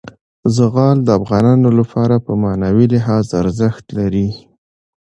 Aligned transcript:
زغال 0.55 0.97
د 1.03 1.09
افغانانو 1.19 1.69
لپاره 1.79 2.15
په 2.25 2.31
معنوي 2.43 2.85
لحاظ 2.93 3.25
ارزښت 3.41 3.85
لري. 3.97 4.29